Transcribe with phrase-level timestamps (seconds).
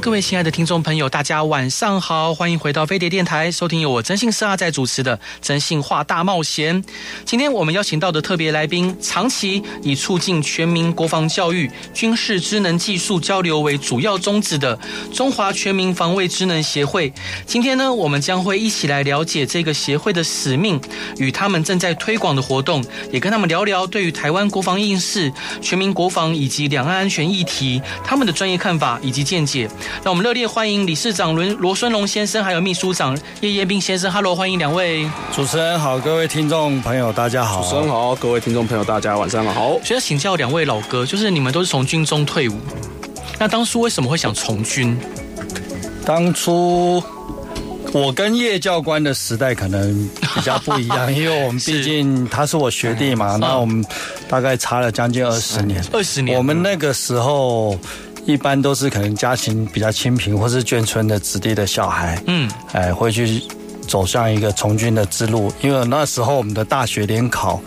[0.00, 6.82] 各位亲爱的听众朋友，大家晚上好，欢迎回到飞碟电台，收听由我征信社阿仔主持的《征信话大冒险》。
[7.24, 14.76] 今天我们邀请到的特别来宾，长期以促进全民国防教育、军事智能技术交流为主要宗旨的
[15.12, 17.12] 中华全民防卫智能协会。
[17.46, 20.80] 今天呢，我们将会一起来了解这个协会的使命
[21.18, 29.68] 与他们正在推广的活动，也跟他们聊聊对于台湾国防应试、全民国防以及两岸安全议题他们的专业看法以及见解。
[30.02, 34.10] 让我们热烈欢迎理事长罗罗孙龙先生，还有秘书长叶彦斌先生。
[34.10, 35.08] Hello，欢迎两位。
[35.34, 37.62] 主持人好，各位听众朋友，大家好。
[37.62, 39.70] 主持人好，各位听众朋友，大家晚上好。
[39.84, 42.56] 所以要请教两位老哥，就是你们都是从军中退伍，
[43.38, 44.98] 那当初为什么会想从军？
[46.04, 47.02] 当初
[47.92, 53.84] 我跟叶教官的时代可能比较不一样， 因为我们毕竟他是我学弟嘛，那我们
[54.28, 55.84] 大概差了将近二十年。
[55.92, 57.78] 二十年，我们那个时候。
[58.24, 63.42] 一般都是可能家庭比较清贫，或是眷村的子弟的小孩，嗯，哎，会去
[63.88, 65.52] 走向一个从军的之路。
[65.60, 67.60] 因为那时候我们的大学联考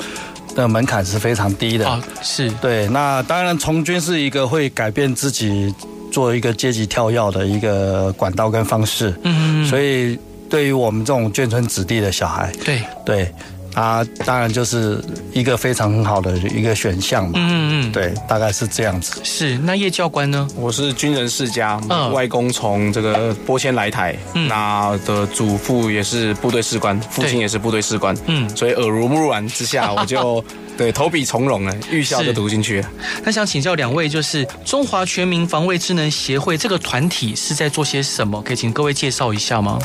[0.56, 2.88] 的门槛是非常低的，啊，是对。
[2.88, 5.74] 那当然，从军是一个会改变自己
[6.12, 10.18] 做一个阶级跳跃的一个管道跟方式，嗯，所以
[10.50, 13.34] 对于我们这种眷村子弟的小孩，对对。
[13.76, 17.34] 啊，当然就是一个非常很好的一个选项嘛。
[17.36, 19.20] 嗯嗯，对，大概是这样子。
[19.24, 20.48] 是，那叶教官呢？
[20.56, 30.44] 我是军人世家，嗯、外公从这个波迁来台，嗯、那的祖父也是部队士官，父亲也是部队士官，嗯，所以耳濡目染之下， 我就
[30.78, 32.90] 对投笔从戎了，预校就读进去了。
[33.24, 38.42] 那想请教两位，就是中华全民防卫智能协会这个团体是在做些什么？
[38.42, 39.78] 可以请各位介绍一下吗？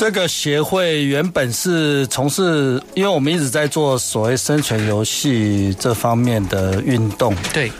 [0.00, 7.70] 这个协会原本是从事，因为我们一直在做所谓生存游戏这方面的运动，对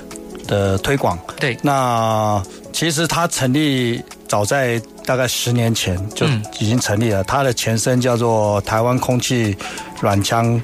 [0.47, 1.57] 的推广，对。
[1.63, 2.43] 那
[2.75, 6.27] 其实它成立早在大概十年前就
[6.59, 9.57] 已经成立了，它的前身叫做台湾空气
[10.03, 10.61] 软枪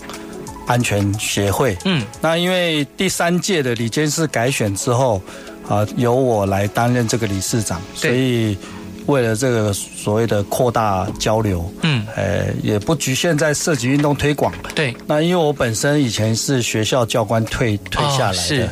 [0.66, 1.74] 安全协会。
[1.86, 5.22] 嗯，那因为第三届的理监事改选之后，
[5.66, 8.58] 啊，由我来担任这个理事长，所以。
[9.06, 14.52] 为了这个所谓的扩大交流，嗯，呃，也不局限在涉及运动推广。
[14.74, 18.68] 对，那因为我本身以前是学校教官退退下来的，是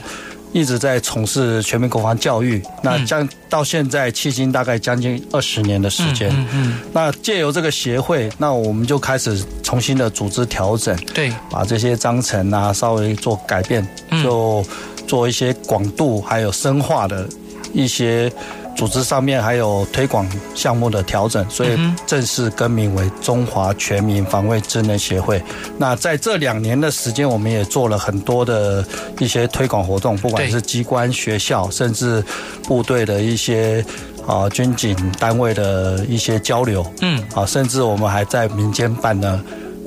[0.53, 2.61] 一直在从事全民国防教育。
[2.83, 6.31] 那将到现在迄今大概将近二十年的时间。
[6.31, 6.79] 嗯嗯。
[6.93, 13.87] 那借由这个协会，那我们就开始重新的组织调整，对，把这些章程啊稍微做改变，
[14.23, 14.65] 就
[15.07, 17.29] 做一些广度还有深化的
[17.73, 18.33] 一些。
[18.75, 25.43] 组织上面还有推广项目的调整，所以正式更名为中华全民防卫智能协会。
[25.79, 28.85] 那在这两年的时间，我们也做了很多的
[29.19, 32.23] 一些推广活动，不管是机关、学校，甚至
[32.65, 33.85] 部队的一些
[34.27, 39.41] 啊军警单位的一些交流，嗯，啊，甚至我们还在民间办了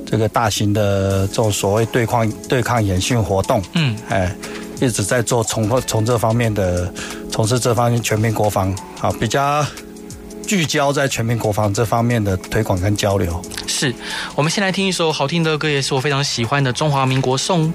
[0.06, 4.34] 这个大型的这种所谓对抗对抗演训活动，嗯，哎。
[4.80, 6.92] 一直在做从从这方面的
[7.32, 9.66] 从事这方面全民国防啊，比较
[10.46, 13.42] 聚焦在全民国防这方面的推广跟交流。
[13.66, 13.94] 是，
[14.36, 17.74] 我们先来听一首好听的歌，也是我非常喜欢的《中华民国颂》。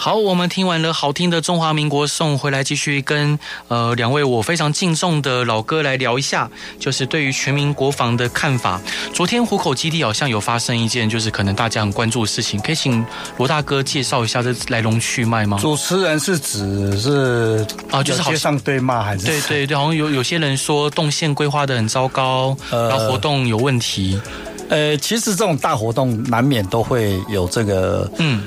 [0.00, 3.36] 好，我们听完了好听的中华民国颂，回来继续跟
[3.66, 6.48] 呃两位我非常敬重的老哥来聊一下，
[6.78, 8.80] 就是对于全民国防的看法。
[9.12, 13.04] 昨天虎口基地好像有发生一件，就是可能大家很关注的事情，可以请
[13.38, 15.58] 罗大哥介绍一下这来龙去脉吗？
[15.60, 19.26] 主持人是指是啊，就是街上对骂还是？
[19.26, 24.18] 对对对，好像有有些人说动线规划的很糟糕，呃，然后活动有问题。
[24.68, 28.44] 呃，其实这种大活动难免都会有这个，嗯，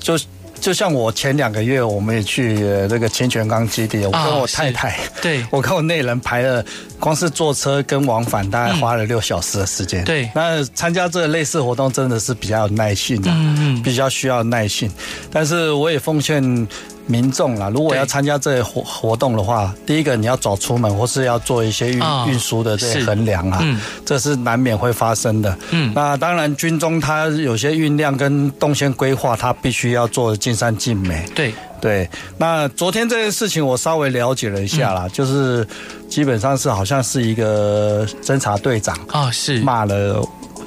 [0.00, 0.18] 就。
[0.60, 2.54] 就像我前两个月，我们也去
[2.88, 6.64] 那个清泉岗基地，我跟我太太，啊、对， 我跟我内人排了，
[6.98, 10.04] 光是坐车跟往返大概花了六小时的时间。
[10.04, 14.90] 对，那参加这个类似活动真的是比较有耐性的，嗯嗯，比较需要耐性。
[15.30, 16.66] 但是我也奉劝。
[17.06, 25.56] 民众啦，如果要参加这些活活动的话，第一个你要早出门，或是要做一些运运输的这些衡量啊，嗯，这是难免会发生的。
[25.70, 31.24] 嗯，那当然军中它有些运量跟动线规划，它必须要做尽善尽美。
[31.34, 32.08] 对对，
[32.38, 35.66] 那昨天这件事情我稍微了解了一下啦，就是
[36.08, 40.26] 基本上是好像是一个侦察队长啊，是骂了。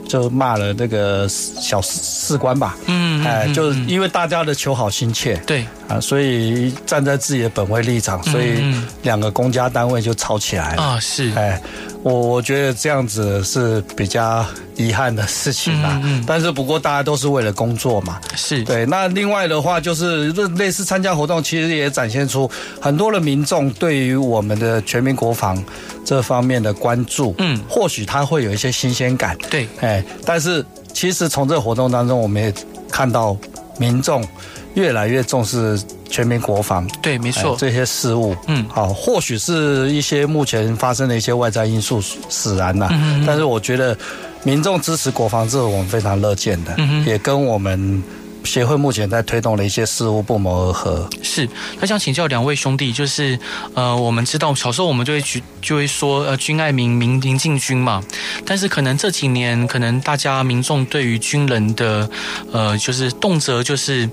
[0.10, 5.64] 就骂了那个小士官吧，嗯，哎，就是因为大家的求好心切，对。
[5.88, 8.64] 啊，所以站在自己的本位立场，所以
[9.04, 10.82] 两个公家单位就吵起来了。
[10.84, 11.62] 啊，是，哎。
[12.02, 18.64] 我我觉得这样子是比较遗憾的事情啦，嗯嗯，但是不过大家都是为了工作嘛，是。
[18.64, 18.86] 对。
[18.86, 22.50] 那另外的话就是类似参加活动，其实也展现出
[22.80, 25.62] 很多的民众对于我们的全民国防
[26.06, 32.54] 这方面的关注，嗯，或许他会有一些新鲜感，对，哎，但是其实从这个活动当中，我们也
[32.90, 33.36] 看到
[33.78, 34.26] 民众
[34.74, 35.80] 越来越重视。
[36.12, 43.96] 全民国防，对，没错，这些事物，嗯，好，或许是一些目前发生的一些外在因素使然呐，嗯，但是我觉得
[44.44, 48.04] 民众支持国防，这是我们非常乐见的，嗯，也跟我们
[48.44, 51.08] 协会目前在推动的一些事物不谋而合。
[51.22, 51.48] 是，
[51.80, 53.38] 那想请教两位兄弟，就是
[53.76, 58.04] 呃，我们知道小时候我们就会举就会说呃，军爱民，民民敬军嘛，
[58.44, 62.10] 但是可能这几年，可能大家民众对于军人的
[62.52, 64.10] 呃，就是动辄就是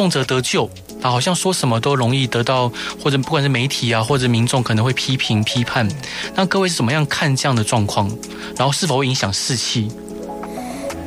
[0.00, 0.64] 动辄得救。
[1.02, 5.86] 啊，好像说什么都容易得到，或者不管是媒体啊，或者民众可能会批评批判。
[6.34, 8.10] 那各位是怎么样看这样的状况？
[8.56, 9.90] 然后是否会影响士气？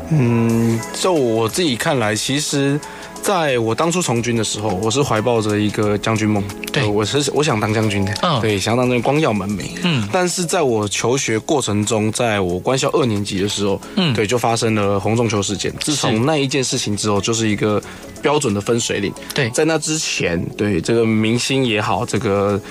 [0.10, 2.80] 嗯，就我自己看来，其实。
[3.24, 6.44] 在我当初从军的时候，我是怀抱着一个将军梦，
[6.74, 15.74] 对，我是我想当将军的，嗯，对，想当那个光耀门楣，嗯，但是在我求学过程中，在我官校二年级的时候，嗯，对，就发生了红中秋事件。
[15.80, 17.82] 自从那一件事情之后，就是一个
[18.22, 19.14] 标准的分水岭。
[19.34, 22.62] 对，在那之前，对这个明星也好，这个。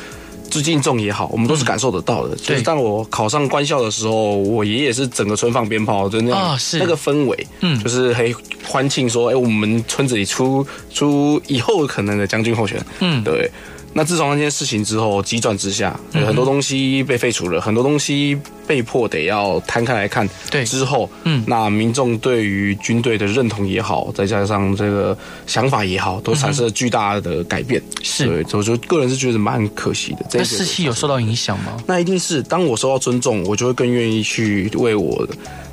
[0.53, 2.35] 致敬重也好，我们都是感受得到的。
[2.35, 13.51] 嗯、就是当我考上官校的时候，我爷爷是整个村放鞭炮，就那样、哦、那个氛围，嗯，就是很欢庆说，哎、欸，我们村子里出出以后可能的将军候选人，嗯，对。
[13.95, 20.27] 那自从那件事情之后，急转直下，很多东西被废除了，很多东西被迫得要摊开来看。
[20.51, 25.17] 对，之后，嗯，那民众对于军队的认同也好，再加上这个
[25.47, 27.83] 想法也好，都产生了巨大的改变。
[28.03, 30.25] 是，所以，我就个人是觉得蛮可惜的。
[30.31, 31.77] 这士气有受到影响吗？
[31.87, 35.29] 那一定是，当我受到尊重，我就会更愿意去为我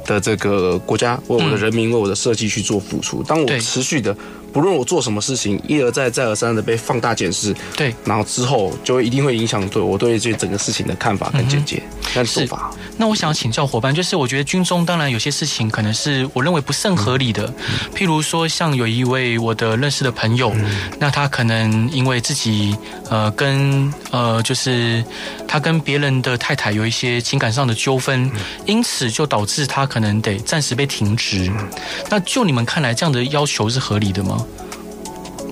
[0.06, 3.24] 的这个国家、为我的人民、为我的设计去做付出。
[3.24, 4.13] 当我持续的。
[4.51, 11.81] 不论我做什么事情，一而再、再而三的被放大检视，对，然后之后就会一定会影响对我对这整个事情的看法跟见解、
[12.13, 12.72] 跟做法。
[12.98, 20.66] 那我想要请教伙伴，就是我觉得军中当然有些事情可能是我认为不甚合理的，嗯、譬如说像有一位我的认识的朋友，嗯、
[21.00, 22.75] 那他可能因为自己
[23.10, 25.04] 呃跟呃就是
[25.48, 31.50] 他跟别人的太太有一些情感上的纠纷，嗯、因此就导致他可能得暂时被停职。
[31.57, 31.68] 嗯、
[32.10, 34.46] 那就你们看来，这样的要求是合理的吗？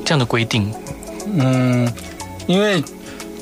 [0.08, 0.72] 这样的规定，
[1.38, 1.92] 嗯，
[2.46, 2.82] 因为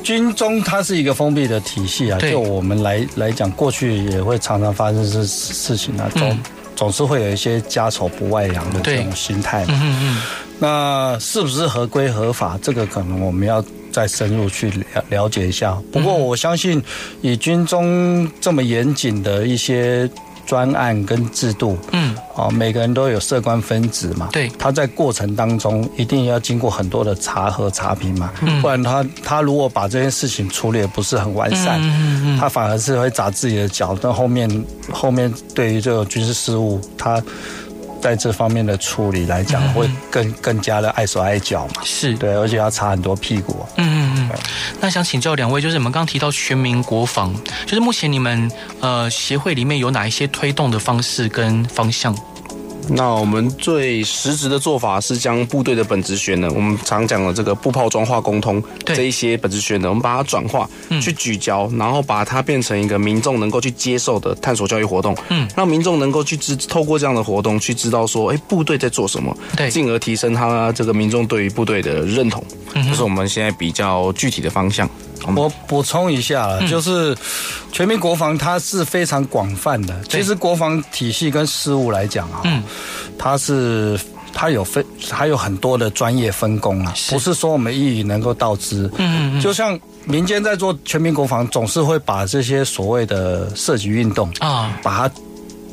[0.01, 6.39] 军中它是一个封闭的体系啊，就我们来来讲，过去也会常常发生这事情啊，总
[6.75, 9.63] 总是会有一些家丑不外扬的这种心态。
[9.67, 10.21] 嗯嗯，
[10.57, 12.57] 那是不是合规合法？
[12.63, 15.77] 这个可能我们要再深入去了了解一下。
[15.91, 16.81] 不过我相信，
[17.21, 20.09] 以军中这么严谨的一些。
[20.45, 34.49] 专案跟制度，嗯，哦，每个人都有涉官分子嘛，对，他在过程当中一定要经过很多的查核查评嘛，嗯，不然他他如果把这件事情处理的不是很完善，嗯嗯嗯，他反而是会砸自己的脚，但后面
[34.91, 37.21] 后面对于这个军事事务，他。
[38.05, 41.81] 在这方面的处理来讲，会更更加的碍手碍脚嘛？
[41.83, 43.65] 是对，而且要擦很多屁股。
[43.77, 44.39] 嗯嗯嗯。
[44.79, 47.33] 那想请教两位，就是你们刚刚提到全民国防，
[47.65, 52.15] 就是目前你们呃协会里面有哪一些推动的方式跟方向？
[52.89, 60.69] 那我们最实质的做法是将部队的本职学能，我们常讲的这个步炮装化工通这一些本职学能，我们把它转化，
[61.01, 74.89] 去聚焦，然后把它变成一个民众能够去接受的探索教育活动，嗯，让民众能够去知透过这样的活动去知道说，哎，部队在做什么，对，进而提升他这个民众对于部队的认同，这是我们现在比较具体的方向。
[75.35, 77.15] 我补充一下了，就是
[77.71, 79.95] 全民国防它是非常广泛的。
[80.07, 82.43] 其实国防体系跟事务来讲啊，
[83.17, 83.99] 它是
[84.33, 88.89] 它有分，还有很多的专业分工啊，不是说我们一语能够道之。
[88.97, 95.15] 嗯嗯，就像民间在做全民国防，总是会把这些所谓的涉及运动啊，把它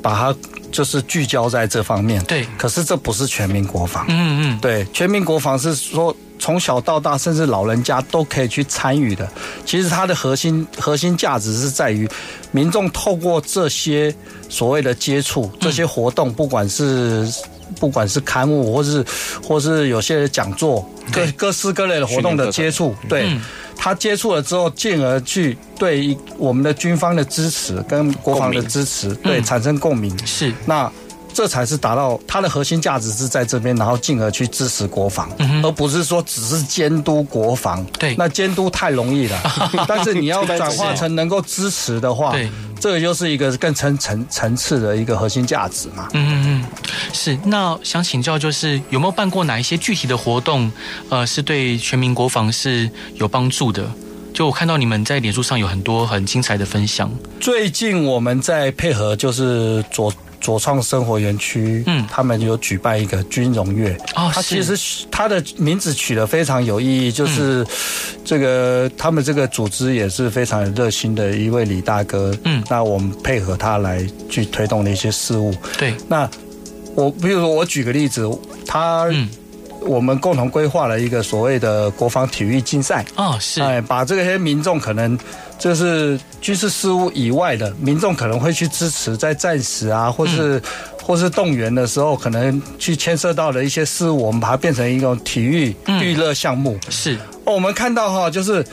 [0.01, 0.35] 把它
[0.71, 2.25] 就是聚焦在这方面。
[2.25, 4.07] 对，可是这不是全民国防。
[4.09, 6.17] 嗯嗯，对，全民国防是说。
[6.43, 9.31] 从小到大，甚至老人家都可以去参与的。
[9.65, 12.09] 其实它的核心核心价值是在于，
[12.51, 14.13] 民众透过这些
[14.49, 17.33] 所谓的接触，这些活动，不管是
[17.79, 19.07] 不管是刊物，或是
[19.47, 23.31] 或是有些讲座，各各式各类的活动的接触，对。
[23.77, 30.13] 他接触了之后，进而去对我们的军方的支持跟国防的支持，对产生共鸣。
[30.27, 30.91] 是那。
[31.33, 35.31] 这才是达到它的核心价值是在这边，然后进而去支持国防，
[35.63, 37.85] 而不是说只是监督国防。
[37.99, 39.41] 对，那监督太容易了，
[39.89, 46.09] 但是你要转化成能够支持的话，对，这个就是一个更层层层次的一个核心价值嘛。
[46.13, 46.65] 嗯嗯嗯，
[47.13, 47.39] 是。
[47.47, 50.71] 那想请教，就是有没有办过哪一些具体的活动，
[51.09, 53.91] 呃，是对全民国防是有帮助的？
[54.35, 57.11] 就我看到你们在脸书上有很多很精彩的分享。
[57.41, 60.13] 最近我们在配合，就是左。
[60.43, 64.77] 左创生活园区，嗯，他们有举办一个军容月，哦，他其实
[65.11, 67.65] 他的名字取得非常有意义，就是
[68.25, 76.29] 这个他们这个组织也是非常有热心的一位李大哥，嗯，那我们配合他来去推动的一些事物，对，那
[76.95, 78.29] 我比如说我举个例子，
[78.67, 79.29] 他，嗯。
[79.85, 83.05] 我们共同规划了一个所谓的国防体育竞赛。
[83.17, 83.61] 哦，是。
[83.63, 85.19] 哎，把这些民众可能
[85.59, 90.63] 就是军事事务以外的民众可能会去支持，在战时啊，或是、嗯、
[91.03, 96.79] 或是动员的时候，可能去牵涉到的一些事务，我们把它变成一种体育娱乐项目。
[96.89, 98.65] 是，哦，我们看到哈，就是。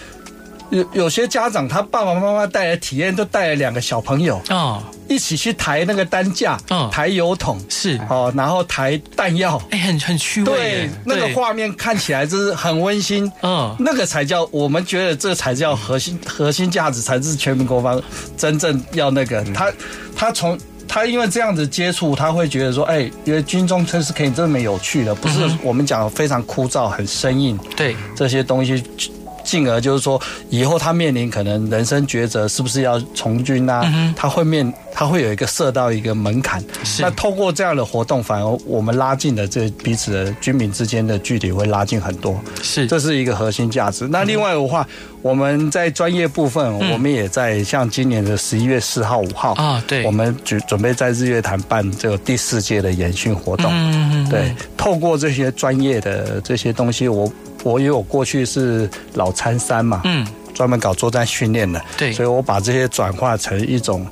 [0.71, 4.39] 有有些家长，他爸爸妈妈带来体验，都带了两个小朋友。
[4.51, 7.99] 哦，一起去抬那个担架，嗯，抬油桶是。
[8.09, 18.01] 哦，然后抬弹药，哎，很很趣味，对，那个画面看起来就是很温馨，嗯，那个才叫我们觉得这才叫核心核心价值，才是全民国防
[18.37, 19.43] 真正要那个。
[19.53, 19.73] 他
[20.15, 27.95] 他从他因为这样子接触，他会觉得说，哎，因为军中真是可以这么有趣的，不是我们讲的非常枯燥、很生硬，对。
[28.15, 28.83] 这些东西。
[29.49, 33.81] 进而就是说，以后他面临可能人生抉择，是不是要从军啊？
[33.91, 36.63] 嗯、他会面，他会有一个设到一个门槛。
[36.83, 37.01] 是。
[37.01, 42.39] 那透过这样的活动，反而我们拉近了这彼此的军民之间的距离会拉近很多。
[42.61, 44.07] 是，这是一个核心价值。
[44.07, 53.71] 那另外的话，嗯、我们在专业部分，我们也在像今年的十一月四号、五号啊，对，我们准准备在日月潭办这个第四届的演训活动。
[53.73, 54.29] 嗯嗯。
[54.29, 57.27] 对，透过这些专业的这些东西，我。
[57.63, 64.05] 我因为我过去是老参三嘛，嗯，专门搞作战训练的，对，所以我把这些转化成一种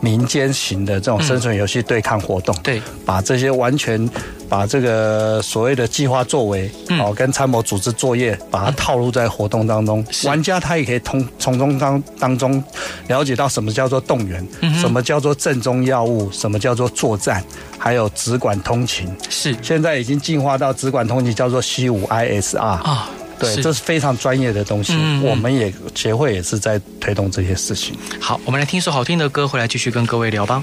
[0.00, 4.08] 民间型的这种生存游戏对抗活动，对，把这些完全
[4.48, 12.62] 把这个所谓的计划作为，哦，跟参谋组织作业，把它套路在活动当中，玩家他也可以从从中当当中
[13.08, 14.46] 了解到什么叫做动员，
[14.80, 17.42] 什么叫做正中要务，什么叫做作战。
[17.78, 24.94] 还有只管通勤是，现在已经进化到只管通勤叫做 C 五 ISR 啊，对，这是非常专业的东西。
[24.96, 27.94] 嗯，我们也协会也是在推动这些事情。
[28.18, 30.60] 好，我们来听首好听的歌，回来继续跟各位聊吧。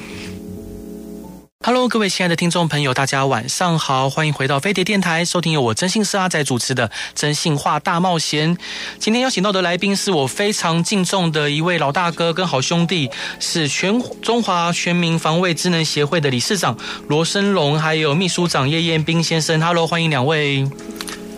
[1.65, 8.53] Hello，各位亲爱的听众朋友，大家晚上好，欢迎回到飞碟电台，收听由我真心社阿仔主持的《真心话大冒险》。
[8.99, 16.77] 今天邀请到的来宾是我非常敬重的一位老大哥跟好兄弟，是全中华全民防卫智能协会的理事长
[17.07, 19.61] 罗生龙，还有秘书长叶彦斌先生。
[19.61, 20.69] Hello，欢迎两位。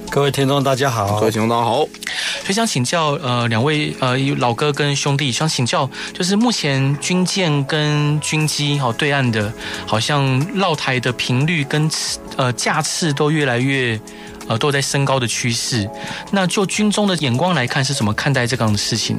[0.10, 1.20] 各位听众，大家好！
[1.20, 1.86] 各位听众，大家好！
[2.46, 9.52] 所以想请教，呃，两位呃老哥跟兄弟，想请教，就是目前军舰跟军机，好对岸的，
[9.88, 11.90] 好像绕台的频率跟
[12.38, 14.00] 呃架次都越来越
[14.48, 15.90] 呃都在升高的趋势。
[16.30, 19.18] 那就军中的眼光来看，是怎么看待这样的事情？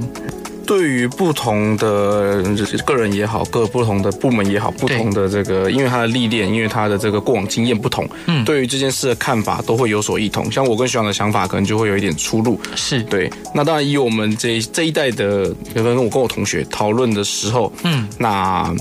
[0.66, 2.42] 对于不同的
[2.84, 10.50] 个人也好，各不同的部门也好，不同的这个，因为他的历练，因为他的这个过往经验不同，嗯，对于这件事的看法都会有所异同。
[10.50, 12.60] 像我跟学长的想法，可能就会有一点出入。
[12.74, 13.30] 是对。
[13.54, 18.74] 那当然，以我们这这一代的，跟我跟我同学讨论的时候，嗯，那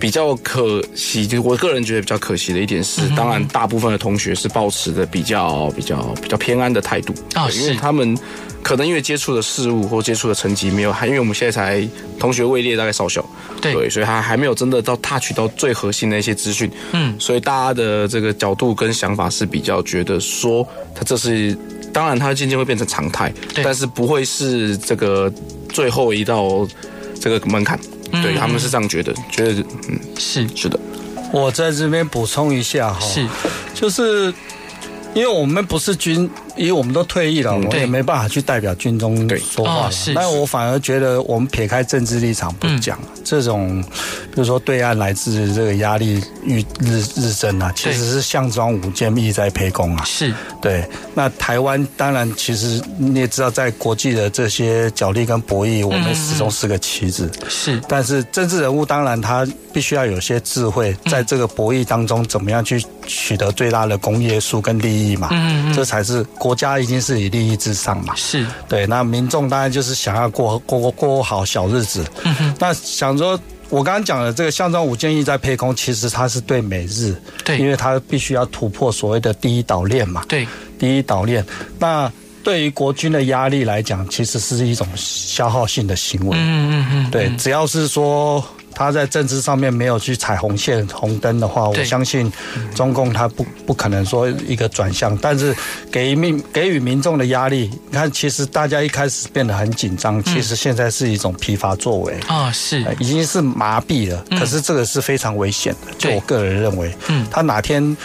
[0.00, 8.16] 比较可惜，就我个人觉得比较可惜的一点是，当然大部分的同学是抱持的比较比较比较偏安的态度啊，因为他们。
[8.64, 11.86] 可能因为接触的事物或接触的层级没有，还因为我们现在才
[12.18, 13.22] 同学位列大概少小，
[13.60, 21.54] 对，对，所以他还没有真的到 touch 到最核心的一些资讯，嗯，所以大家的这个角度跟想法是比较觉得说，他这是
[21.92, 23.30] 当然，他渐渐会变成常态，
[23.62, 25.30] 但是不会是这个
[25.68, 26.66] 最后一道
[27.20, 27.78] 这个门槛，
[28.12, 30.48] 嗯，对，他们是这样觉得，觉得嗯是。
[30.56, 30.80] 是的，
[31.30, 33.28] 我在这边补充一下哈，是。
[33.74, 34.32] 就是
[35.12, 36.30] 因为我们不是军。
[36.56, 39.90] 因为我们都退役了，嗯、我也没办法去代表军中说话了。
[40.14, 50.04] 但我反而觉得，我们撇开政治立场不讲，嗯、这种，比如说对岸来自这个压力日日日增啊，其实是项庄舞剑，意在沛公啊。
[50.04, 50.32] 是
[50.62, 50.84] 对。
[51.14, 57.30] 那台湾当然，其实你也知道，在国际的这些角力跟博弈，我们始终是个棋子。
[57.48, 57.80] 是。
[57.88, 65.28] 但是政治人物当然他必须要有些智慧，在这个博弈当中，怎么样去取得最大的公约数跟利益嘛？
[65.32, 66.24] 嗯这才是。
[66.44, 68.14] 国家一定是以利益至上嘛。
[68.14, 72.04] 是对，那民众当然就是想要过过过过好小日子。
[72.22, 80.22] 嗯哼，那想说，我刚刚讲的这个项庄舞剑役在沛空，其实它是对美日，对，因为它必须要突破所谓的第一岛链嘛。
[80.28, 80.46] 对，
[80.78, 81.42] 第一岛链。
[81.78, 86.36] 那对于国军的压力来讲，其实是一种消耗性的行为。
[86.38, 88.44] 嗯嗯嗯，对，只要是说。
[88.74, 92.30] 他在政治上面没有去踩红线红灯的话，我相信
[92.74, 95.54] 中共他不不可能说一个转向，但是
[95.90, 102.18] 给民给予民众的压力，你看其实大家一开始变得很紧张，其实现在是一种疲乏作为。
[102.26, 102.84] 啊，是。
[102.98, 104.24] 已经是麻痹了。
[104.38, 107.96] 可是这个是非常危险的，就我个人认为，嗯，他哪天。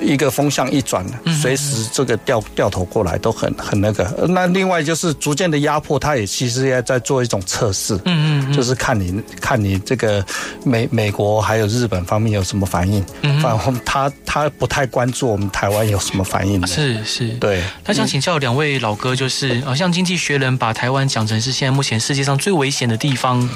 [0.00, 1.04] 一个风向一转，
[1.40, 4.04] 随时这个掉掉头过来都很很那个。
[4.28, 10.24] 那另外就是逐渐的压迫，他也其实也在做一种测试，嗯嗯，就是看你看你这个
[10.64, 16.66] 美美国还有日本方面有什么反应，嗯，反正他他不太关注我们台湾有什么反应的。
[16.66, 17.62] 是是，对。
[17.84, 23.48] 他想请教两位老哥，就是好像经济学人把台湾讲成是现在目前世界上最危险的地方，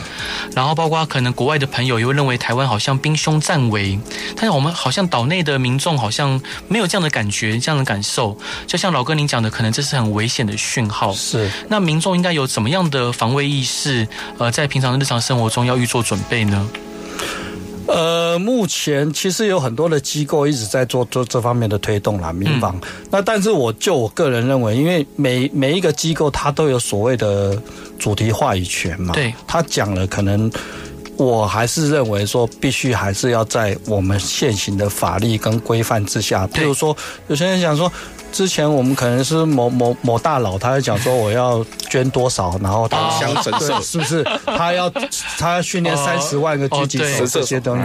[0.54, 3.98] 然后包括可能国外的朋友也会认为台湾好像兵凶战危，
[4.36, 6.33] 但是我们好像岛内的民众好像。
[6.38, 8.36] 像没有这样的感觉，这样的感受，
[8.66, 11.12] 就像老哥您讲的，可能这是很危险的讯号。
[11.12, 14.06] 是，那民众应该有怎么样的防卫意识？
[14.38, 16.68] 呃，在平常的日常生活中要预做准备呢？
[17.86, 22.74] 呃，目前其实有很多的机构一直在做做这方面的推动啦，民防。
[22.82, 27.60] 嗯、那但是我就我个人认为，因为每每一个机构它都有所谓的
[27.98, 30.50] 主题话语权嘛，对，他讲了可能。
[31.24, 36.46] 我还是认为说，必须还是要在我们现行的法律跟规范之下。
[36.48, 36.96] 比如说，
[37.28, 37.90] 有些人想说。
[38.34, 44.24] 之前我们可能是某某某大佬，他在讲说我要捐多少，然后他想神社是不是？
[44.44, 44.90] 他要
[45.38, 47.84] 他要训练三十万个狙击手这些东西，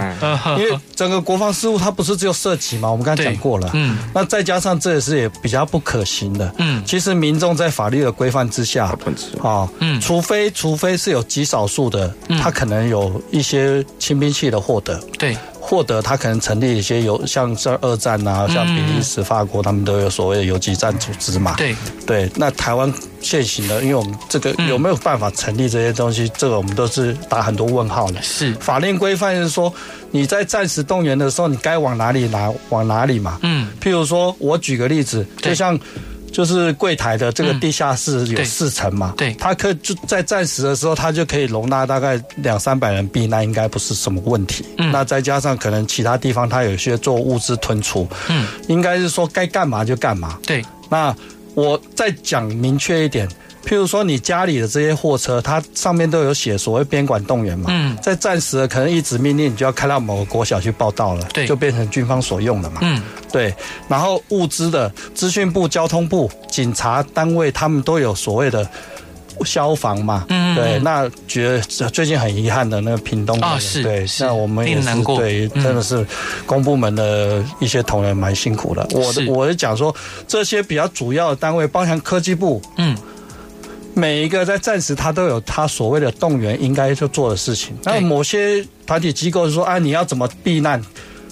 [0.58, 8.92] 因为整个国防事务它不是只有涉及嘛，我们刚才讲过了，嗯，那再加上这也是也比较不可行的，嗯，其实民众在法律的规范之下，
[9.40, 15.36] 啊，嗯，除非除非是有极少数的，他可能有一些轻兵器的获得，对。
[15.60, 21.54] 获得他可能成立一些有像像二战啊，像比利时、法国，他们都有所谓的游击战组织嘛。
[21.56, 28.20] 对对，那台湾现行的，因为我们这个有没有办法成立这些东西，这个我们都是打很多问号的。
[28.22, 29.72] 是法令规范是说，
[30.10, 33.38] 你在战时动员的时候，你该往哪里拿往哪里嘛。
[33.42, 35.78] 嗯，譬如说我举个例子，就像。
[36.32, 44.64] 就是柜台的这个地下室有四层嘛，对，它可以就在暂时的时候，它就可以容纳大概两三百人避难，应该不是什么问题。
[44.78, 50.38] 嗯，那再加上可能其他地方它有些做物资吞储，嗯，应该是说该干嘛就干嘛。
[50.46, 51.14] 对，那
[51.54, 53.28] 我再讲明确一点。
[53.64, 57.66] 譬如说，你家里的这些货车，它上面都有写所谓边管动员嘛。
[57.68, 62.78] 嗯，在战时可能一纸命令，你就要开到某个国小去报道了，对，就变成军方所用的嘛。
[62.80, 63.54] 嗯，对。
[63.86, 68.66] 然后物资的资讯部、交通部、警察单位，他们都有所谓的
[69.44, 70.24] 消防嘛。
[70.30, 70.78] 嗯，对。
[70.80, 76.04] 那觉得最近很遗憾的那个屏东啊，是对，那我们也是对，真的是
[76.46, 78.88] 公部门的一些同仁蛮辛苦的。
[78.92, 79.94] 我的我是讲说，
[80.26, 82.96] 这些比较主要的单位，包含科技部，嗯。
[84.00, 87.76] 每一个在战时，他都有他所谓的动员应该就做的事情。
[87.84, 90.82] 那某些团体机构是说啊，你要怎么避难，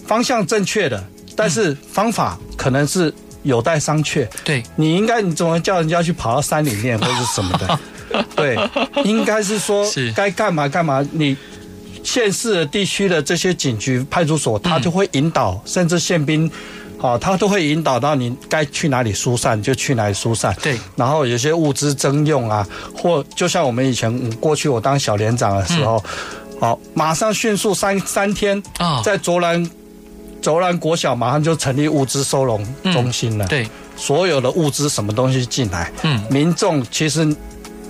[0.07, 1.03] 方向正确的，
[1.35, 4.29] 但是方法可能是有待商榷。
[4.45, 7.81] 对，你应该你怎么叫人家去跑到山里面或者什么的？
[8.37, 8.59] 对，
[9.05, 11.03] 应该是说 该干嘛干嘛。
[11.13, 11.35] 你
[12.05, 16.51] 县市的地区的这些警局、派出所，他就会引导，甚至宪兵。
[16.99, 20.55] 好，他都会引导到你该去哪里疏散就去哪里疏散。
[20.61, 26.03] 对，然后有些物资征用啊，或就像我们以前过去我当小连长的时候，
[26.61, 29.71] 好，马上迅速三三天啊，在卓兰
[30.43, 33.47] 卓兰国小马上就成立物资收容中心了。
[33.47, 37.33] 对，所有的物资什么东西进来，嗯，民众其实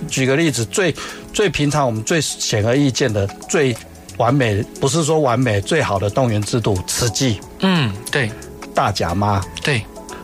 [0.07, 0.93] 举个例子，最
[1.33, 3.75] 最平常我们最显而易见的最
[4.17, 7.39] 完美，不是说完美最好的动员制度，慈济。
[7.61, 8.29] 嗯，对。
[8.79, 9.83] 大甲妈，对，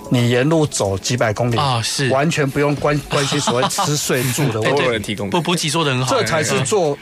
[0.10, 5.30] 你沿路走几百公里啊，是完全不用关关心所谓吃睡住的， 都有人提供。
[5.30, 6.98] 不补给做的很好，这才是做，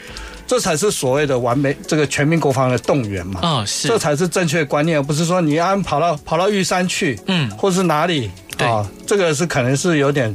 [0.48, 3.40] 这才是所谓的完美这个全民国防的动员嘛。
[3.40, 8.84] 啊，是，这才是正确观念，而不是说你安跑到跑到玉山去，嗯，或是哪里啊？
[9.06, 10.34] 这个是可能是有点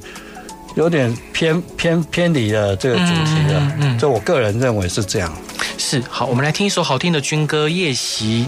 [0.75, 3.62] 有点偏偏偏离了这个主题的。
[3.82, 5.29] 嗯，这我个人认为是这样。
[5.77, 8.47] 是，好，我们来听一首好听的军歌《夜袭》。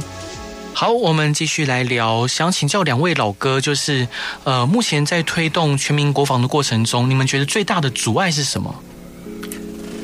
[0.74, 2.26] 好，我们继续来聊。
[2.28, 4.08] 想请教两位老哥，就是
[4.44, 8.74] 呃，目前在推动全民国防的过程中，你们觉得最大的阻碍是什么？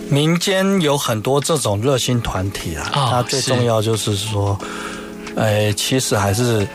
[0.10, 4.58] 民间有很多这种热心团体啊，哦、它最重要就是说，
[5.36, 6.67] 呃，其实还是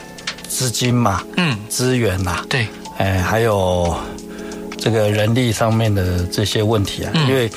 [0.48, 2.66] 资金嘛，嗯，资源呐，对，
[2.98, 3.96] 哎，还有
[4.78, 7.50] 这个人力上面的这些问题啊，嗯、因为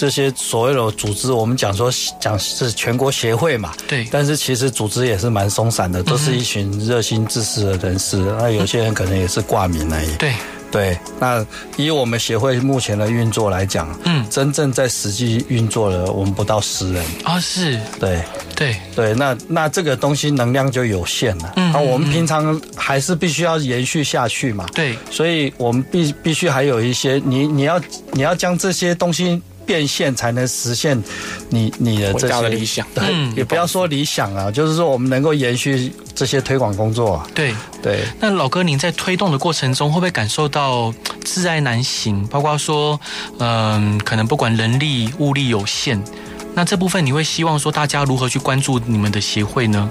[0.00, 10.32] 这些所谓的组织，我们讲说讲是全国协会嘛，对，但是其实组织也是蛮松散的，都是一群热心志士的人士，那、嗯、有些人可能也是挂名而已，对。
[10.72, 11.44] 对，那
[11.76, 17.04] 以我们协会目前的运作来讲，嗯，真正在实际运作的，我们不到十人。
[17.24, 18.22] 啊，是，对，
[18.54, 27.80] 对，对，那那这个东西能量就有限了，嗯，那我们平常还是必须要延续下去嘛，对，所以我们必必须还有一些，你你要
[28.12, 29.42] 你要将这些东西。
[29.70, 31.00] 变现才能实现
[31.48, 33.04] 你你的这些的理想，对，
[33.36, 37.28] 也不要说理想啊，就是说我们能够延续这些推广工作啊。
[37.32, 38.00] 对对。
[38.18, 40.92] 那老哥，您在推动的过程中，会不会感受到
[41.24, 42.26] 自爱难行？
[42.26, 42.98] 包括说，
[43.38, 46.02] 嗯，可能不管人力物力有限，
[46.52, 49.88] 那这部分你会希望说大家如何去关注你们的协会呢？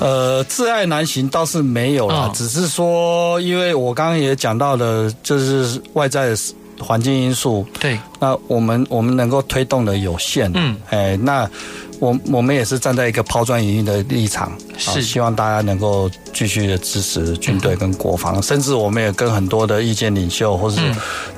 [0.00, 6.36] 呃，自爱难行倒是没有啦，只是说，因为我刚刚也讲到了，就是外在的。
[6.80, 11.48] 环境因素，对，那我们我们能够推动的有限，嗯，哎，那
[11.98, 15.02] 我我们也是站在一个抛砖引玉的立场，是。
[15.02, 20.80] 希望大家能够继续的支持军队跟国防，嗯、甚至我们也跟很多的意见领袖或是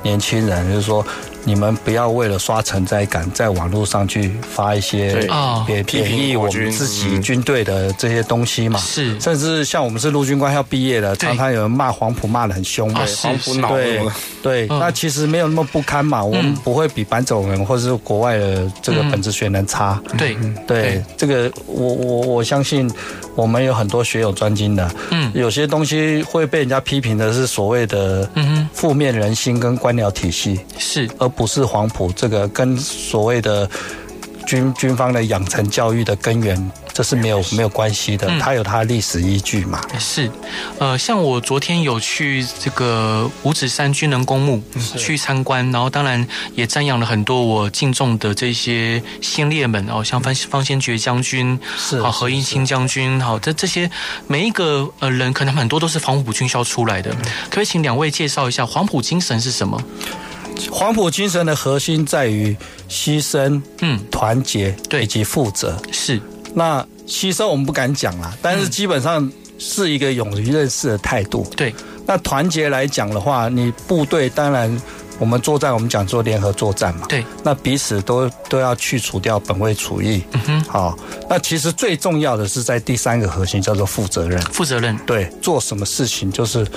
[0.01, 1.05] 年轻人，嗯、就是说。
[1.43, 5.29] 你们不要为了刷存在感，在网络上去发一些
[5.67, 7.43] 贬贬义我们自己军。
[7.43, 8.79] 队的这些东西嘛？
[8.79, 13.99] 是，甚至像我们是陆军官校毕业的，常常有人骂黄埔骂得很凶的，黄埔脑对
[14.41, 16.23] 对，那其实没有那么不堪嘛。
[16.23, 20.01] 我们不会比板种人或者是国外的这个本子学能差。
[20.17, 22.89] 对对，这个我我我相信
[23.35, 24.89] 我们有很多学有专精的。
[25.11, 28.29] 嗯，有些东西会被人家批评的是所谓的
[28.71, 31.27] 负面人心跟官僚体系是而。
[31.33, 33.67] 不是黄埔这个跟所谓的
[34.45, 39.81] 军军方的养成教育的根源，这是没有没有关系的，它有它的历史依据嘛。
[39.99, 40.29] 是，
[40.77, 44.61] 呃，像我昨天有去这个五指山军人公墓
[44.95, 53.89] 去参观，然后当然也瞻仰了很多我敬重的这些先烈们哦，像方方先觉将军，是好何应钦将军，好这这些
[54.27, 57.15] 每一个呃人，可能很多都是黄埔军校出来的，
[57.49, 59.81] 可以请两位介绍一下黄埔精神是什么？
[60.69, 62.55] 黄埔精神的核心在于
[62.87, 65.81] 牺牲、嗯，团结，对，以及负责。
[65.91, 66.21] 是，
[66.53, 71.45] 那牺牲我们不敢讲啦，但是基本上是一个勇于认识的态度。
[71.55, 71.73] 对，
[72.05, 74.81] 那团结来讲的话，你部队当然。
[75.23, 77.07] 我们作战，我们讲做联合作战嘛。
[77.07, 77.23] 对。
[77.45, 80.21] 那彼此都都要去除掉本位主义。
[80.33, 80.63] 嗯哼。
[80.65, 80.97] 好，
[81.29, 84.37] 那其实最重要的是在第三个核心叫做负责任。
[84.51, 84.99] 负责任。
[85.05, 86.67] 对，做什么事情就是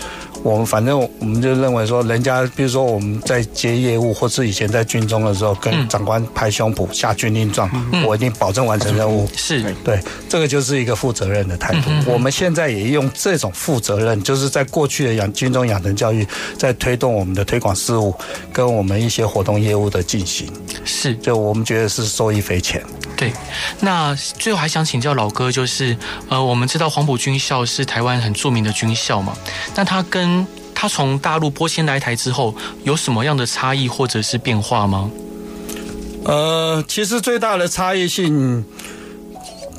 [0.45, 9.29] 我们反正我们就认为说，人家比如说我们在接业务，或是以前在军中的时候，跟长官拍胸脯下军令状，嗯、我一定保证完成任务。
[9.37, 9.75] 是。
[9.83, 11.91] 对，这个就是一个负责任的态度。
[11.91, 16.25] 嗯、我们现在也用这种负责任，就是在过去的养军中养成教育，
[16.57, 18.15] 在推动我们的推广事务。
[18.53, 20.51] 跟我们一些活动业务的进行，
[20.85, 22.85] 是，就我们觉得是受益匪浅。
[23.16, 23.33] 对，
[23.81, 25.96] 那最后还想请教老哥，就是
[26.29, 29.35] 呃，我们知道黄埔军校是台湾很著名的军校嘛，
[29.75, 35.11] 那它跟它从大陆拨迁来台之后，有什么样的差异或者是变化吗？
[36.25, 38.62] 呃，其实最大的差异性，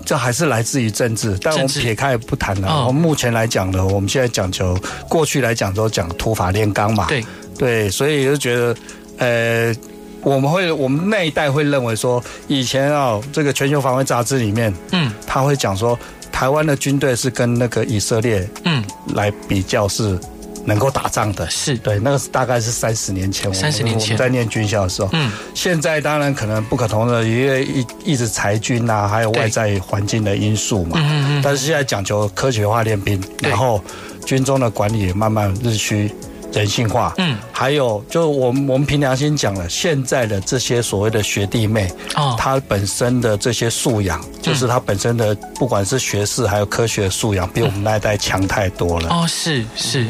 [0.03, 2.87] 这还是来自于政治，但我们撇开不谈了。
[2.87, 4.75] 我们目前来讲呢，我们现在讲求，
[5.07, 7.05] 过去来讲都讲土法炼钢嘛。
[7.07, 7.23] 对。
[7.57, 8.75] 对，所以就觉得，
[9.17, 9.75] 呃，
[10.21, 15.97] 我们会，我们那一代会认为说，以前啊、哦，这个全球防卫杂志里面，嗯，他会讲说，
[16.31, 18.83] 台湾的军队是跟那个以色列，嗯，
[19.15, 20.19] 来比较是
[20.65, 21.77] 能够打仗的，是。
[21.77, 33.81] 对，那个是大概是三十年前，三十年前在念军校的时候，嗯，现在当然可能不可同的，因为一一直裁军啊，还有外在环境的因素嘛，嗯嗯，但是现在讲求科学化练兵，然后
[34.25, 36.13] 军中的管理也慢慢日趋。
[36.53, 49.10] 人性化，嗯，还有就我们我们凭良心讲了，现在的这些所谓的学弟妹，哦，他本身的这些素养，就是他本身的不管是学识还有科学素养，比我们那一代强太多了。
[49.10, 50.07] 哦，是是，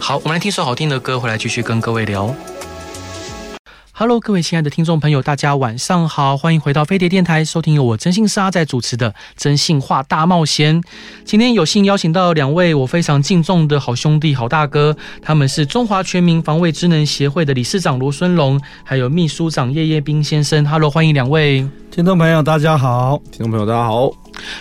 [0.00, 2.34] 好，我们来听首好听的歌，回来继续跟各位聊。
[3.98, 10.82] Hello，各位亲爱的听众朋友，大家晚上好，欢迎回到飞碟电台，收听由我征信社阿仔主持的《真心话大冒险》。
[11.24, 20.62] 今天有幸邀请到两位我非常敬重的好兄弟、好大哥，他们是中华全民防卫职能协会的理事长罗孙龙，还有秘书长叶叶斌先生。
[20.66, 24.10] Hello，欢迎两位听众朋友，大家好，听众朋友大家好。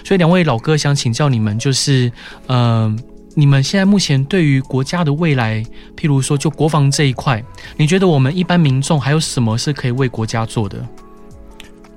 [0.05, 2.09] 所以两位老哥想请教你们，就是
[2.47, 2.97] 嗯。
[2.97, 5.61] 呃你们现在目前对于国家的未来，
[5.95, 7.43] 譬如说就国防这一块，
[7.77, 10.83] 你觉得我们一般民众还有什么是可以为国家做的？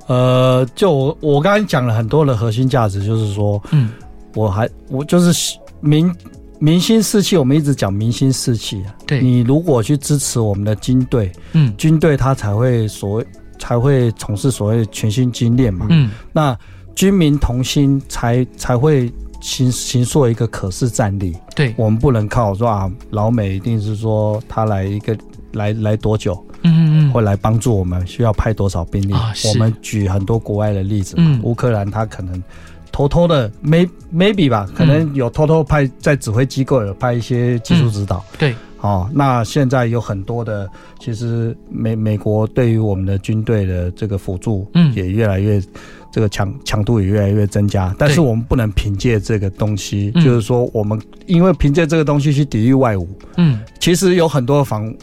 [0.08, 3.90] 呃，就我我刚才讲了很多的核心价值，就是说，嗯，
[4.34, 6.12] 我还我就是民
[6.58, 8.94] 民心士气，我们一直讲民心士气啊。
[9.06, 13.26] 对，你如果去支持我们的军队，嗯，军队他才会所谓
[13.58, 15.86] 才会从事所谓全新精练嘛。
[15.90, 16.58] 嗯，那
[16.96, 21.36] 军民同心才才会形形塑一个可视战力。
[21.54, 25.16] 对，我们不能靠说啊，老美一定是说他来一个
[25.52, 29.12] 来来多久，嗯嗯嗯，会来帮助我们，需要派多少兵力？
[29.12, 32.42] 啊、我们举很多国外的例子嘛，乌、嗯、克兰他可能。
[32.90, 38.16] 偷偷的，may maybe 吧，可能有偷偷派在指挥机构有派一些技术指导。
[38.32, 45.62] 嗯、对，哦，那现在有很多的，其实美美国对于我们的军队的这个辅助，嗯，也越来越
[46.10, 47.94] 这个强强度也越来越增加。
[47.98, 53.06] 但是我们不能凭借这个东西，就是说我们因为凭借这个东西去抵御外侮。
[53.36, 54.94] 嗯，其实有很多访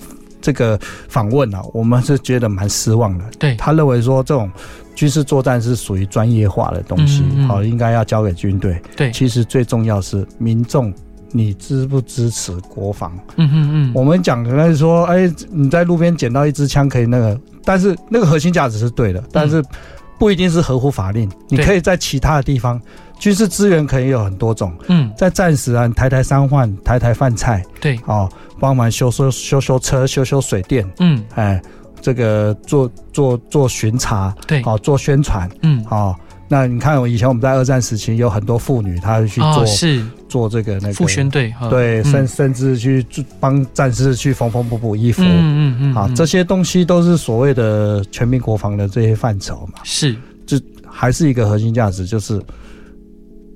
[0.41, 3.25] 这个访问啊，我们是觉得蛮失望的。
[3.39, 4.49] 对，他认为说这种。
[4.95, 8.81] 军事作战是属于专业化的东西，好、应该要交给军队。
[8.95, 10.93] 对，其实最重要是民众，
[11.33, 13.11] 你支不支持国防？
[13.35, 13.91] 嗯嗯嗯。
[13.93, 19.61] 我们讲可能说，哎，你在路边捡到一支枪可以那个，但是那个核心价值是对的，但是
[20.17, 21.27] 不一定是合乎法令。
[21.29, 22.81] 嗯、你可以在其他的地方，
[23.19, 24.73] 军事资源可以有很多种。
[24.87, 27.63] 嗯，在战时啊，抬抬商贩，抬抬饭菜。
[27.79, 30.89] 对，哦，帮忙修修修修车，修修水电。
[30.99, 31.61] 嗯，哎。
[32.01, 36.15] 这个做做做巡查，对，好做宣传，嗯，好。
[36.47, 43.05] 那你看，我以前我们在二战时期有很多妇女，她去做、哦、是做这个那个复宣队，对，甚、嗯、甚至去
[43.39, 50.59] 帮战士去缝缝补补衣服，嗯嗯嗯，好，这些东西都是所谓的全民国防的这些范畴嘛，是，这
[50.89, 52.41] 还是一个核心价值，就是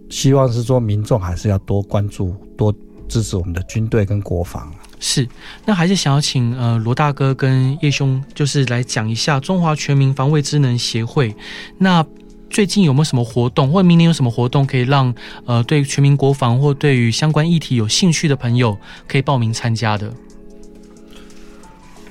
[0.09, 2.73] 希望是说民众还是要多关注、多
[3.07, 4.71] 支持我们的军队跟国防。
[5.01, 5.25] 是，
[5.65, 11.33] 那还是想要请呃罗大哥跟叶兄，就是来讲一下中华全民防卫职能协会。
[11.77, 12.05] 那
[12.49, 15.13] 最近有没有什么活动，或者明年有什么活动，可以让
[15.45, 20.11] 呃对全民国防或对于相关议题有兴趣的朋友可以报名参加的？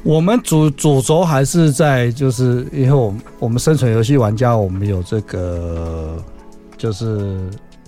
[0.03, 6.17] 我们主主轴还是在，就是因为我们我们生存游戏玩家，我们有这个
[6.77, 7.39] 就是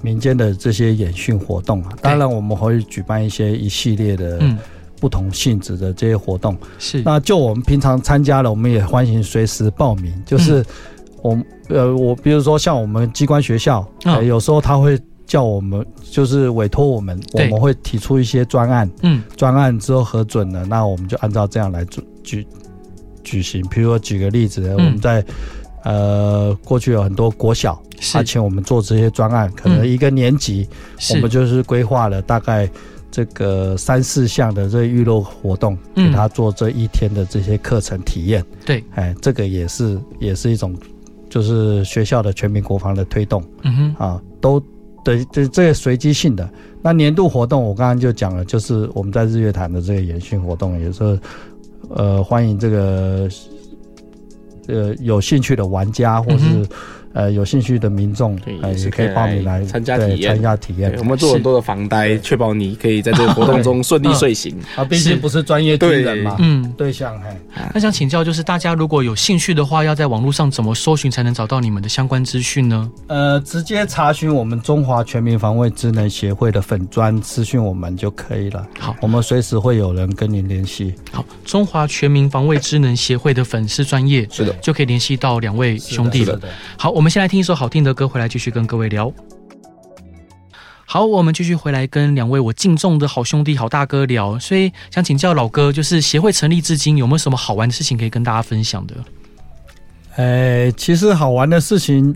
[0.03, 1.93] 民间的这些演训活动啊。
[2.03, 4.39] 当然，我们会举办一些一系列的。
[4.41, 4.59] 嗯
[5.01, 10.13] 不同性质的这些活动是，那就我们平常参加了，我们也欢迎随时报名。
[10.27, 10.63] 就是
[11.23, 22.47] 我呃，我比如说像我们机关学校，呃，有时候他会叫我们，就是委托我们，我们会提出一些专案，嗯，专案之后核准了，那我们就按照这样来举举
[23.23, 23.65] 举行。
[23.69, 25.25] 比如说举个例子，我们在
[25.85, 27.81] 呃过去有很多国小，
[28.13, 30.69] 他请我们做这些专案，可能一个年级，
[31.15, 32.69] 我们就是规划了大概。
[33.13, 38.41] 这个三四项的这个娱乐活动，给他做这一天的这些课程体验。
[38.65, 40.73] 对，哎，这个也是也是一种，
[41.31, 43.43] 就是学校的全民国防的推动。
[43.63, 44.63] 嗯哼，啊，都
[45.03, 46.47] 对，这这个随机性的。
[46.83, 51.19] 那年度活动，我刚刚就讲了，就是我们在日月潭的这个演训活动，也是
[51.89, 53.29] 呃欢迎这个
[54.69, 56.69] 呃有兴趣的玩家或是。
[57.13, 60.35] 呃，有兴趣的民众也是可以报名来参加体验。
[60.35, 64.57] 参加体验，我们做很多的防呆，确保你可以在这个活动中顺利睡醒。
[64.77, 67.21] 啊，毕竟不是专业军人嘛，嗯，对象。
[67.21, 67.37] 嘿，
[67.75, 72.89] 那想请教，就是大家如果有兴趣的话，要在网络上怎么搜寻才能找到你们的相关资讯呢？
[73.09, 78.65] 呃，直接查询我们中华全民防卫智能协会的粉砖私讯我们就可以了。
[78.79, 80.95] 好，我们随时会有人跟您联系。
[81.11, 86.39] 好，中华全民防卫智能协会的粉丝专业是的，就可以联系到两位兄弟了。
[86.79, 87.00] 好。
[87.01, 89.11] 我们先来听一首好听的歌，回来继续跟各位聊。
[90.85, 94.39] 好，我们继续回来跟两位我敬重的好兄弟、好大哥聊。
[94.39, 98.95] 所以想请教老哥，就是协会成立至今，有没有什么好玩的事情可以跟大家分享的？
[100.17, 102.15] 哎，其实好玩的事情，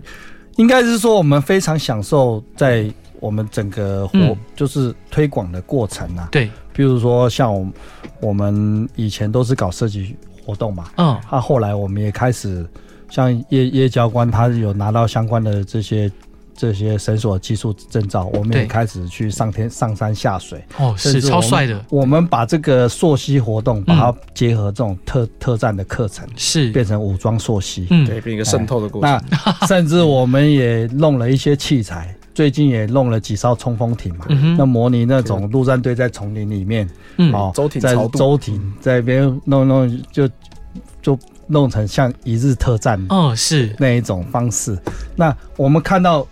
[0.57, 2.87] 应该是说我们非常享受在
[3.19, 6.29] 我们整个活，嗯、就是推广的过程啊。
[6.31, 7.73] 对，比如说像我们，
[8.21, 12.63] 我们以前都是搞设计活动嘛，嗯，那、啊、后来我们也开始。
[13.09, 16.11] 像叶叶教官，他有拿到相关的这些
[16.55, 20.63] 这些绳索技术证照，我们也开始去上天上山下水。
[20.77, 21.83] 哦，是超帅的。
[21.89, 29.21] 我们把这个溯溪活动，把它结合这种特、嗯、特战的课程，是变成武装溯溪，嗯，对，变一个渗透的过程。
[29.29, 40.27] 那 甚至我们也弄了一些器材，最近也弄了几艘冲锋艇嘛，嗯、那模拟那种陆战队在丛林里面，嗯，哦，舟艇在舟艇在边弄弄就
[41.01, 41.19] 就。
[41.47, 43.75] 弄成像一日特战哦，是。
[43.77, 44.71] 那一种方式。
[44.73, 44.81] 哦、
[45.15, 46.27] 那我们看到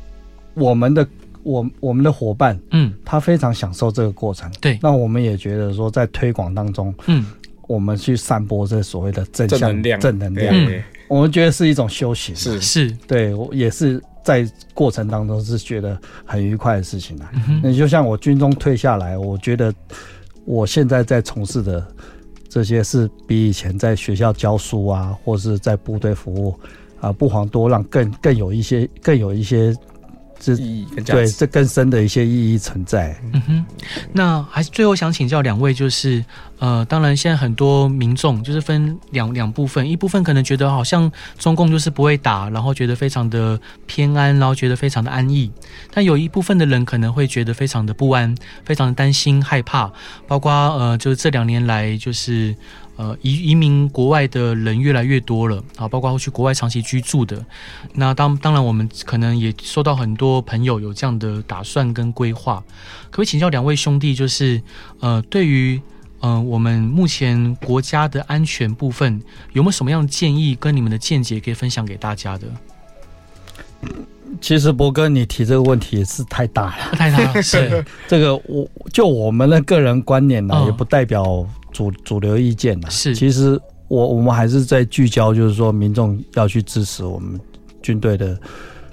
[0.54, 1.08] 我们的
[1.44, 4.52] 我我们的伙伴，嗯，他非常享受这个过程。
[4.62, 7.26] 对，那我们也觉得说，在推广当中，嗯，
[7.68, 12.36] 我们去散播这所谓的正向正能量，正能量，嗯，我们觉得是一种修行。
[12.36, 12.62] 是。
[12.62, 17.30] 是，对，我也是在过程当中是觉得很愉快的事情啊。
[17.62, 19.74] 那、嗯、就像我军中退下来，我觉得
[20.46, 21.86] 我现在在从事的
[22.54, 26.54] 这些是比以前在学校教书啊，或是在部队服务
[27.02, 29.76] 啊，不遑多让，更更有一些，更有一些。
[30.44, 33.16] 是意义对，这更深的一些意义存在。
[33.32, 33.66] 嗯哼，
[34.12, 36.24] 那还是最后想请教两位，就是
[36.60, 45.50] 呃，当然现在很多民众就是分两两部分，一部分可能觉得好像中共就是不会打，然后觉得非常的偏安，然后觉得非常的安逸；
[45.94, 49.92] 但有一部分的人可能会觉得非常的不安，非常的担心害怕，
[50.28, 52.56] 包括呃，就是这两年来就是。
[52.96, 57.44] 呃，移移民国外的人越来越多了啊，包括去国外长期居住的。
[57.94, 62.64] 那当当然，我们可能也收到很多朋友有这样的打算跟规划。
[63.10, 64.62] 可不可以请教两位兄弟，就是
[65.00, 65.82] 呃，对于
[66.20, 69.20] 呃我们目前国家的安全部分，
[69.54, 72.48] 有没有什么样的建议跟你们的见解可以分享给大家的？
[74.40, 77.42] 其实博哥，你提这个问题也是太大了， 太大了。
[77.42, 81.44] 是 这个，我就我们的个人观点呢，也不代表。
[81.74, 82.90] 主主流意见呢？
[82.90, 83.60] 是，其实
[83.90, 87.38] 我我们还是在聚焦，就是说民众要去支持我们
[87.82, 88.40] 军队的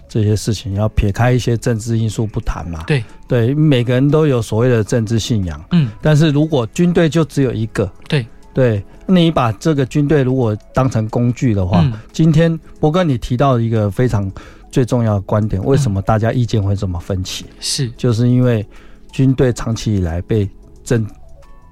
[0.09, 2.83] 这些事情，要撇开一些政治因素不谈嘛。
[2.88, 5.64] 对对，每个人都有所谓的政治信仰。
[5.71, 14.29] 嗯，但是如果军队就只有一个，对对，你把这个军队如果当成工具的话，嗯、今天博哥你提到一个非常
[14.73, 17.45] 最重要的观点，为什么大家意见会这么分歧？
[17.61, 18.66] 是、嗯，就是因为
[19.12, 20.49] 军队长期以来被
[20.83, 21.07] 政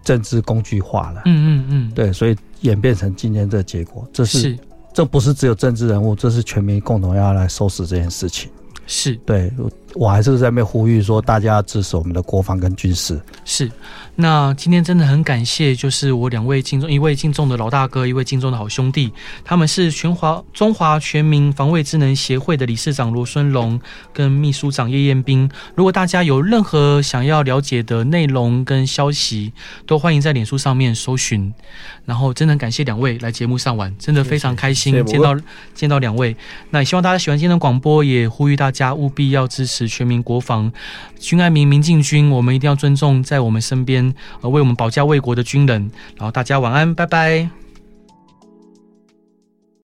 [0.03, 4.59] 政治工具化了，嗯嗯嗯，对，所以演变成今天这结果，这是，是。
[4.95, 8.51] 这不是只有政治人物，这是全民共同要来收拾这件事情。
[8.87, 9.15] 是。
[9.27, 9.53] 对，
[9.95, 13.21] 我还是在那边呼吁说，大家要支持我们的国防跟军事。
[13.45, 13.71] 是，
[14.15, 19.13] 那今天真的很感谢，就是我两位敬重，一位敬重的老大哥，一位敬重的好兄弟，
[19.45, 23.81] 他们是全华中华全民防卫智能协会的理事长罗孙龙
[24.13, 25.51] 跟秘书长叶彦斌。
[25.75, 29.53] 如果大家有任何想要了解的内容跟消息，
[29.87, 31.53] 都欢迎在脸书上面搜寻。
[32.05, 35.37] 然后真的很感谢两位来节目上玩，真的非常开心见到
[35.75, 36.35] 见到两位。
[36.71, 40.73] 那也希望大家喜欢今天的广播，也呼吁大家务必要支持全民国防，
[41.19, 42.31] 军爱民，民进军。
[42.31, 45.91] 我们一定要尊重在我们身边呃为我们保家卫国的军人。
[46.17, 47.68] 然后大家晚安，拜拜。